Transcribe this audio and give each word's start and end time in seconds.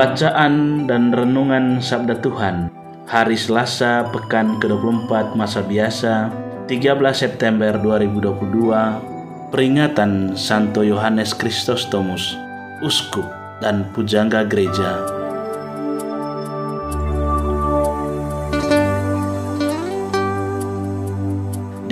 Bacaan 0.00 0.88
dan 0.88 1.12
Renungan 1.12 1.76
Sabda 1.76 2.24
Tuhan 2.24 2.72
Hari 3.04 3.36
Selasa 3.36 4.08
Pekan 4.08 4.56
ke-24 4.56 5.36
Masa 5.36 5.60
Biasa 5.60 6.32
13 6.72 6.96
September 7.12 7.76
2022 7.76 9.52
Peringatan 9.52 10.32
Santo 10.40 10.80
Yohanes 10.80 11.36
Kristostomus 11.36 12.32
Uskup 12.80 13.28
dan 13.60 13.92
Pujangga 13.92 14.48
Gereja. 14.48 15.04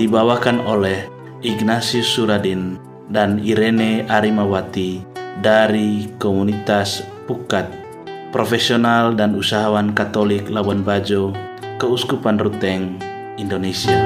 Dibawakan 0.01 0.65
oleh 0.65 1.13
Ignatius 1.45 2.09
Suradin 2.09 2.81
dan 3.13 3.37
Irene 3.45 4.09
Arimawati 4.09 5.05
dari 5.45 6.09
komunitas 6.17 7.05
Pukat 7.29 7.88
profesional 8.29 9.17
dan 9.17 9.33
usahawan 9.33 9.97
Katolik 9.97 10.53
Labuan 10.53 10.85
Bajo, 10.85 11.33
Keuskupan 11.81 12.37
Ruteng, 12.37 13.01
Indonesia. 13.41 13.97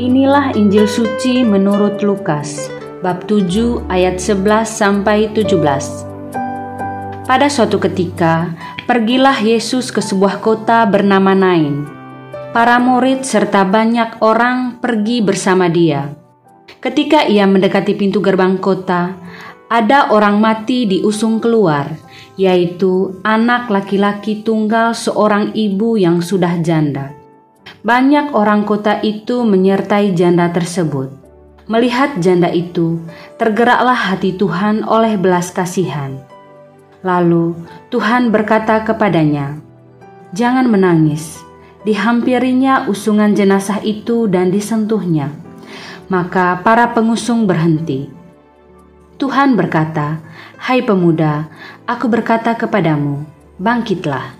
Inilah 0.00 0.56
Injil 0.56 0.88
suci 0.88 1.44
menurut 1.46 2.00
Lukas, 2.02 2.72
bab 3.04 3.28
7 3.28 3.84
ayat 3.92 4.18
11 4.18 4.64
sampai 4.66 5.28
17. 5.30 6.08
Pada 7.28 7.46
suatu 7.46 7.78
ketika, 7.78 8.50
pergilah 8.90 9.38
Yesus 9.38 9.94
ke 9.94 10.02
sebuah 10.02 10.42
kota 10.42 10.82
bernama 10.88 11.36
Nain. 11.36 11.86
Para 12.50 12.82
murid 12.82 13.22
serta 13.22 13.62
banyak 13.62 14.18
orang 14.18 14.82
pergi 14.82 15.22
bersama 15.22 15.70
dia. 15.70 16.19
Ketika 16.80 17.28
ia 17.28 17.44
mendekati 17.44 17.92
pintu 17.92 18.24
gerbang 18.24 18.56
kota, 18.56 19.12
ada 19.68 20.08
orang 20.16 20.40
mati 20.40 20.88
diusung 20.88 21.36
keluar, 21.36 21.92
yaitu 22.40 23.20
anak 23.20 23.68
laki-laki 23.68 24.40
tunggal 24.40 24.96
seorang 24.96 25.52
ibu 25.52 26.00
yang 26.00 26.24
sudah 26.24 26.56
janda. 26.64 27.12
Banyak 27.84 28.32
orang 28.32 28.64
kota 28.64 28.96
itu 29.04 29.44
menyertai 29.44 30.16
janda 30.16 30.48
tersebut. 30.48 31.12
Melihat 31.68 32.16
janda 32.16 32.48
itu, 32.48 32.96
tergeraklah 33.36 34.16
hati 34.16 34.40
Tuhan 34.40 34.80
oleh 34.80 35.20
belas 35.20 35.52
kasihan. 35.52 36.16
Lalu 37.04 37.60
Tuhan 37.92 38.32
berkata 38.32 38.88
kepadanya, 38.88 39.60
"Jangan 40.32 40.64
menangis." 40.64 41.44
Dihampirinya 41.84 42.88
usungan 42.88 43.36
jenazah 43.36 43.84
itu 43.84 44.28
dan 44.28 44.48
disentuhnya 44.48 45.49
maka 46.10 46.58
para 46.60 46.90
pengusung 46.90 47.46
berhenti. 47.46 48.10
Tuhan 49.16 49.54
berkata, 49.54 50.18
"Hai 50.58 50.82
pemuda, 50.82 51.46
aku 51.86 52.10
berkata 52.10 52.58
kepadamu, 52.58 53.22
bangkitlah." 53.62 54.36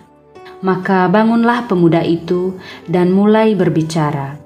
Maka 0.60 1.08
bangunlah 1.08 1.64
pemuda 1.70 2.04
itu 2.04 2.58
dan 2.84 3.14
mulai 3.16 3.56
berbicara. 3.56 4.36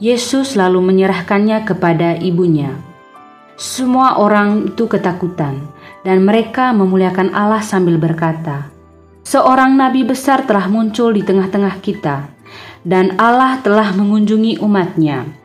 Yesus 0.00 0.56
lalu 0.56 0.80
menyerahkannya 0.80 1.68
kepada 1.68 2.16
ibunya. 2.16 2.72
Semua 3.60 4.16
orang 4.16 4.72
itu 4.72 4.88
ketakutan, 4.88 5.60
dan 6.06 6.24
mereka 6.24 6.72
memuliakan 6.72 7.36
Allah 7.36 7.60
sambil 7.60 8.00
berkata, 8.00 8.72
"Seorang 9.28 9.76
nabi 9.76 10.08
besar 10.08 10.48
telah 10.48 10.66
muncul 10.72 11.12
di 11.12 11.20
tengah-tengah 11.20 11.84
kita, 11.84 12.32
dan 12.82 13.12
Allah 13.20 13.60
telah 13.60 13.92
mengunjungi 13.92 14.58
umatnya." 14.64 15.41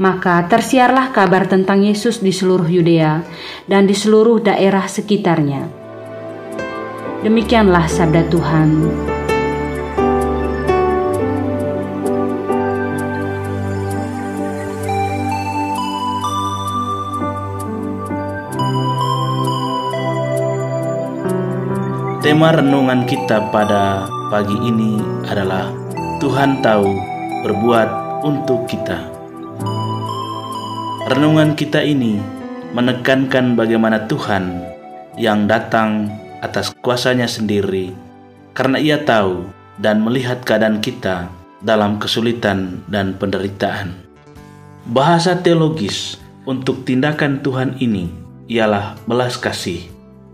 Maka 0.00 0.48
tersiarlah 0.48 1.12
kabar 1.12 1.44
tentang 1.44 1.84
Yesus 1.84 2.24
di 2.24 2.32
seluruh 2.32 2.64
Yudea 2.64 3.20
dan 3.68 3.84
di 3.84 3.92
seluruh 3.92 4.40
daerah 4.40 4.88
sekitarnya. 4.88 5.68
Demikianlah 7.20 7.84
sabda 7.84 8.24
Tuhan. 8.32 8.68
Tema 22.24 22.56
renungan 22.56 23.04
kita 23.04 23.52
pada 23.52 24.08
pagi 24.32 24.56
ini 24.64 24.96
adalah 25.28 25.68
Tuhan 26.24 26.64
tahu 26.64 26.88
berbuat 27.44 27.88
untuk 28.24 28.64
kita. 28.64 29.19
Renungan 31.10 31.58
kita 31.58 31.82
ini 31.82 32.22
menekankan 32.70 33.58
bagaimana 33.58 34.06
Tuhan 34.06 34.62
yang 35.18 35.50
datang 35.50 36.06
atas 36.38 36.70
kuasanya 36.86 37.26
sendiri 37.26 37.90
karena 38.54 38.78
ia 38.78 39.02
tahu 39.02 39.42
dan 39.82 40.06
melihat 40.06 40.38
keadaan 40.46 40.78
kita 40.78 41.26
dalam 41.66 41.98
kesulitan 41.98 42.86
dan 42.86 43.18
penderitaan. 43.18 43.90
Bahasa 44.86 45.34
teologis 45.34 46.14
untuk 46.46 46.86
tindakan 46.86 47.42
Tuhan 47.42 47.82
ini 47.82 48.06
ialah 48.46 48.94
belas 49.02 49.34
kasih 49.34 49.82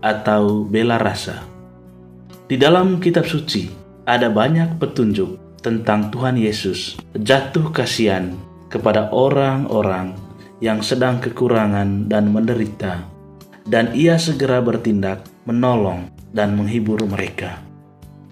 atau 0.05 0.61
bela 0.61 1.01
rasa. 1.01 1.41
Di 2.45 2.53
dalam 2.53 3.01
kitab 3.01 3.25
suci 3.25 3.65
ada 4.05 4.29
banyak 4.29 4.77
petunjuk 4.77 5.57
tentang 5.57 6.13
Tuhan 6.13 6.37
Yesus 6.37 7.01
jatuh 7.17 7.73
kasihan 7.73 8.29
kepada 8.69 9.09
orang-orang 9.09 10.26
yang 10.63 10.81
sedang 10.81 11.21
kekurangan 11.21 12.09
dan 12.09 12.33
menderita, 12.33 13.05
dan 13.67 13.93
ia 13.93 14.17
segera 14.17 14.63
bertindak 14.63 15.25
menolong 15.45 16.09
dan 16.33 16.57
menghibur 16.57 17.01
mereka. 17.05 17.61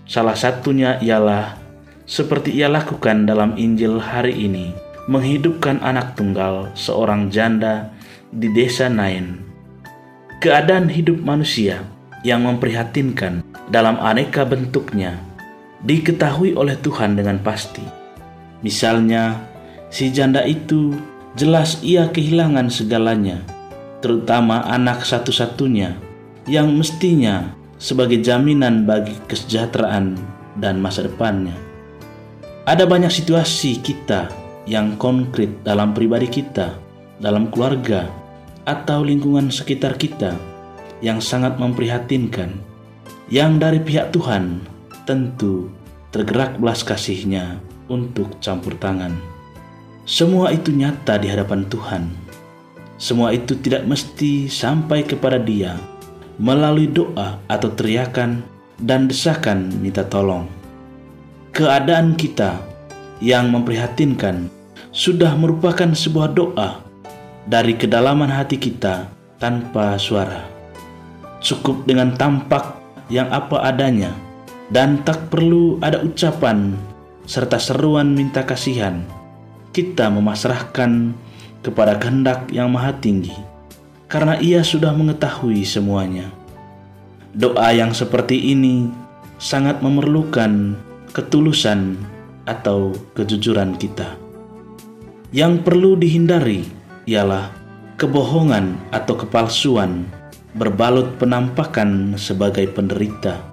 Salah 0.05 0.37
satunya 0.37 1.01
ialah 1.01 1.57
seperti 2.05 2.53
ia 2.53 2.69
lakukan 2.69 3.25
dalam 3.25 3.57
Injil 3.57 3.97
hari 3.97 4.37
ini, 4.45 4.73
menghidupkan 5.09 5.81
anak 5.81 6.13
tunggal 6.13 6.69
seorang 6.77 7.33
janda 7.33 7.89
di 8.29 8.49
desa 8.53 8.89
Nain. 8.89 9.41
Keadaan 10.41 10.89
hidup 10.89 11.25
manusia 11.25 11.81
yang 12.21 12.45
memprihatinkan 12.45 13.41
dalam 13.69 13.97
aneka 13.97 14.45
bentuknya 14.45 15.17
diketahui 15.85 16.53
oleh 16.57 16.77
Tuhan 16.81 17.17
dengan 17.17 17.41
pasti. 17.41 17.85
Misalnya, 18.61 19.37
si 19.89 20.09
janda 20.09 20.41
itu 20.45 20.93
jelas 21.35 21.83
ia 21.83 22.07
kehilangan 22.07 22.71
segalanya, 22.71 23.43
terutama 23.99 24.63
anak 24.71 25.03
satu-satunya 25.03 25.99
yang 26.47 26.71
mestinya 26.71 27.51
sebagai 27.75 28.23
jaminan 28.23 28.87
bagi 28.87 29.13
kesejahteraan 29.27 30.15
dan 30.63 30.79
masa 30.79 31.03
depannya. 31.03 31.55
Ada 32.65 32.87
banyak 32.87 33.11
situasi 33.11 33.83
kita 33.83 34.31
yang 34.65 34.97
konkret 34.97 35.61
dalam 35.61 35.93
pribadi 35.93 36.31
kita, 36.31 36.73
dalam 37.21 37.51
keluarga, 37.51 38.09
atau 38.65 39.05
lingkungan 39.05 39.53
sekitar 39.53 39.99
kita 39.99 40.33
yang 41.03 41.21
sangat 41.21 41.59
memprihatinkan, 41.61 42.57
yang 43.29 43.61
dari 43.61 43.77
pihak 43.83 44.09
Tuhan 44.15 44.63
tentu 45.05 45.69
tergerak 46.09 46.57
belas 46.57 46.81
kasihnya 46.81 47.61
untuk 47.91 48.39
campur 48.41 48.73
tangan. 48.81 49.34
Semua 50.05 50.53
itu 50.53 50.69
nyata 50.69 51.17
di 51.17 51.25
hadapan 51.33 51.65
Tuhan. 51.65 52.13
Semua 53.01 53.33
itu 53.33 53.57
tidak 53.57 53.89
mesti 53.89 54.45
sampai 54.45 55.01
kepada 55.01 55.41
Dia 55.41 55.81
melalui 56.37 56.85
doa 56.85 57.41
atau 57.49 57.73
teriakan 57.73 58.45
dan 58.77 59.09
desakan 59.09 59.73
minta 59.81 60.05
tolong. 60.05 60.45
Keadaan 61.57 62.13
kita 62.13 62.61
yang 63.17 63.49
memprihatinkan 63.49 64.45
sudah 64.93 65.33
merupakan 65.33 65.89
sebuah 65.89 66.37
doa 66.37 66.85
dari 67.49 67.73
kedalaman 67.73 68.29
hati 68.29 68.61
kita 68.61 69.09
tanpa 69.41 69.97
suara. 69.97 70.45
Cukup 71.41 71.81
dengan 71.89 72.13
tampak 72.13 72.77
yang 73.09 73.25
apa 73.33 73.57
adanya 73.65 74.13
dan 74.69 75.01
tak 75.01 75.33
perlu 75.33 75.81
ada 75.81 75.97
ucapan 76.05 76.77
serta 77.25 77.57
seruan 77.57 78.13
minta 78.13 78.45
kasihan. 78.45 79.24
Kita 79.75 80.07
memasrahkan 80.07 81.11
kepada 81.59 81.99
kehendak 81.99 82.47
yang 82.47 82.71
maha 82.71 82.95
tinggi, 82.95 83.35
karena 84.07 84.39
ia 84.39 84.63
sudah 84.63 84.95
mengetahui 84.95 85.67
semuanya. 85.67 86.31
Doa 87.35 87.75
yang 87.75 87.91
seperti 87.91 88.55
ini 88.55 88.87
sangat 89.35 89.83
memerlukan 89.83 90.79
ketulusan 91.11 91.99
atau 92.47 92.95
kejujuran 93.19 93.75
kita. 93.75 94.15
Yang 95.35 95.67
perlu 95.67 95.99
dihindari 95.99 96.63
ialah 97.03 97.51
kebohongan 97.99 98.79
atau 98.95 99.19
kepalsuan 99.19 100.07
berbalut 100.55 101.19
penampakan 101.19 102.15
sebagai 102.15 102.63
penderita. 102.71 103.43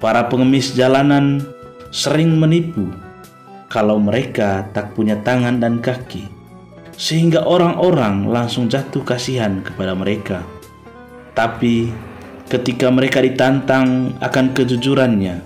Para 0.00 0.24
pengemis 0.32 0.72
jalanan 0.72 1.44
sering 1.92 2.32
menipu 2.40 2.88
kalau 3.68 4.00
mereka 4.00 4.64
tak 4.72 4.96
punya 4.96 5.20
tangan 5.20 5.60
dan 5.60 5.84
kaki, 5.84 6.24
sehingga 6.96 7.44
orang-orang 7.44 8.26
langsung 8.26 8.66
jatuh 8.66 9.04
kasihan 9.04 9.60
kepada 9.60 9.92
mereka. 9.92 10.42
Tapi 11.36 11.92
ketika 12.48 12.88
mereka 12.88 13.20
ditantang 13.20 14.16
akan 14.18 14.56
kejujurannya, 14.56 15.44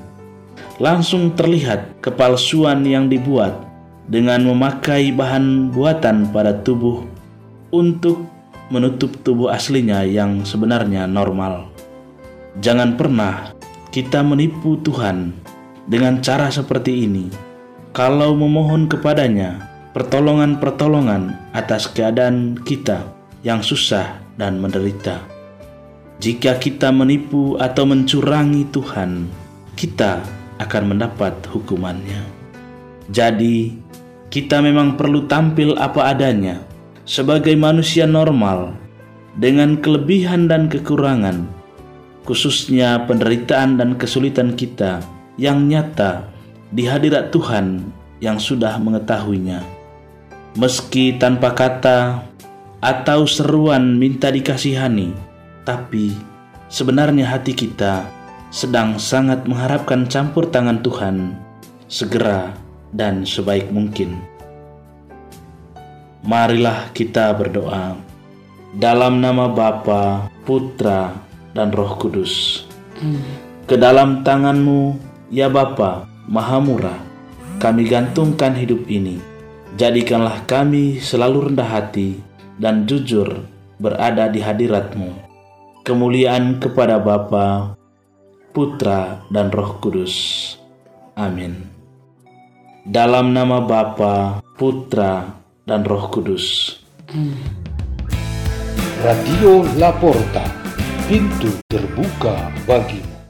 langsung 0.79 1.35
terlihat 1.35 1.99
kepalsuan 2.01 2.87
yang 2.87 3.11
dibuat 3.11 3.59
dengan 4.07 4.47
memakai 4.47 5.11
bahan 5.13 5.75
buatan 5.75 6.31
pada 6.31 6.57
tubuh 6.63 7.05
untuk 7.75 8.23
menutup 8.73 9.13
tubuh 9.21 9.53
aslinya 9.53 10.07
yang 10.07 10.47
sebenarnya 10.47 11.05
normal. 11.05 11.69
Jangan 12.63 12.97
pernah 12.97 13.53
kita 13.93 14.25
menipu 14.25 14.81
Tuhan 14.81 15.37
dengan 15.85 16.25
cara 16.25 16.49
seperti 16.49 17.05
ini. 17.05 17.52
Kalau 17.93 18.33
memohon 18.33 18.89
kepadanya 18.89 19.69
pertolongan-pertolongan 19.93 21.53
atas 21.53 21.85
keadaan 21.93 22.57
kita 22.65 23.05
yang 23.45 23.61
susah 23.61 24.17
dan 24.41 24.57
menderita. 24.57 25.21
Jika 26.17 26.57
kita 26.57 26.89
menipu 26.89 27.61
atau 27.61 27.85
mencurangi 27.85 28.65
Tuhan, 28.73 29.29
kita 29.77 30.25
akan 30.57 30.97
mendapat 30.97 31.37
hukumannya. 31.53 32.25
Jadi, 33.13 33.77
kita 34.33 34.65
memang 34.65 34.97
perlu 34.97 35.29
tampil 35.29 35.77
apa 35.77 36.17
adanya 36.17 36.65
sebagai 37.05 37.53
manusia 37.61 38.09
normal 38.09 38.73
dengan 39.37 39.77
kelebihan 39.77 40.49
dan 40.49 40.73
kekurangan, 40.73 41.45
khususnya 42.25 43.05
penderitaan 43.05 43.77
dan 43.77 44.01
kesulitan 44.01 44.57
kita 44.57 45.05
yang 45.37 45.69
nyata 45.69 46.32
di 46.73 46.89
hadirat 46.89 47.29
Tuhan 47.29 47.85
yang 48.25 48.41
sudah 48.41 48.81
mengetahuinya. 48.81 49.61
Meski 50.57 51.21
tanpa 51.21 51.53
kata 51.53 52.25
atau 52.81 53.29
seruan 53.29 54.01
minta 54.01 54.33
dikasihani, 54.33 55.13
tapi 55.69 56.17
sebenarnya 56.73 57.29
hati 57.29 57.53
kita 57.53 58.09
sedang 58.53 58.97
sangat 59.01 59.45
mengharapkan 59.49 60.09
campur 60.09 60.49
tangan 60.49 60.81
Tuhan 60.81 61.37
segera 61.89 62.53
dan 62.93 63.25
sebaik 63.25 63.69
mungkin. 63.69 64.17
Marilah 66.25 66.93
kita 66.97 67.33
berdoa 67.37 67.97
dalam 68.77 69.21
nama 69.21 69.49
Bapa, 69.49 70.29
Putra, 70.49 71.13
dan 71.53 71.73
Roh 71.73 71.97
Kudus. 72.01 72.65
Ke 73.67 73.75
dalam 73.75 74.23
tanganmu, 74.23 74.97
ya 75.33 75.49
Bapa, 75.49 76.12
Maha 76.33 76.65
Murah, 76.65 76.97
kami 77.61 77.85
gantungkan 77.85 78.57
hidup 78.57 78.89
ini. 78.89 79.21
Jadikanlah 79.77 80.49
kami 80.49 80.97
selalu 80.97 81.53
rendah 81.53 81.69
hati 81.69 82.25
dan 82.57 82.89
jujur 82.89 83.45
berada 83.77 84.33
di 84.33 84.41
hadiratmu. 84.41 85.13
Kemuliaan 85.85 86.57
kepada 86.57 86.97
Bapa, 86.97 87.77
Putra, 88.57 89.29
dan 89.29 89.53
Roh 89.53 89.77
Kudus. 89.85 90.57
Amin. 91.21 91.69
Dalam 92.89 93.37
nama 93.37 93.61
Bapa, 93.61 94.41
Putra, 94.57 95.37
dan 95.69 95.85
Roh 95.85 96.09
Kudus. 96.09 96.81
Radio 99.05 99.69
Laporta, 99.77 100.49
pintu 101.13 101.61
terbuka 101.69 102.49
bagimu. 102.65 103.22